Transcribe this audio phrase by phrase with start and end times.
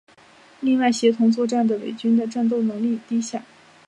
[0.61, 3.43] 另外协同作战的伪军的战斗能力低下。